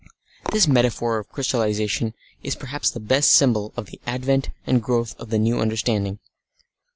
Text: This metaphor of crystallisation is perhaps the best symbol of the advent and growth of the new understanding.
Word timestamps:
This 0.51 0.67
metaphor 0.67 1.19
of 1.19 1.29
crystallisation 1.29 2.15
is 2.41 2.55
perhaps 2.55 2.89
the 2.89 2.99
best 2.99 3.31
symbol 3.33 3.71
of 3.77 3.85
the 3.91 4.01
advent 4.07 4.49
and 4.65 4.81
growth 4.81 5.15
of 5.19 5.29
the 5.29 5.37
new 5.37 5.59
understanding. 5.59 6.17